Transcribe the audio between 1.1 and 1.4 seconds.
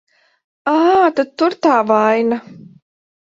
tad